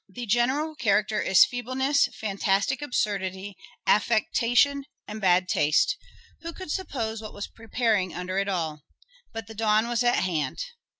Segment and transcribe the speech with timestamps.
[0.09, 3.55] the general character is feeble ness, fantastic absurdity,
[3.85, 5.95] affectation and bad taste.
[6.41, 8.81] Who could suppose what was preparing under it all?
[9.31, 10.57] But the dawn was at hand."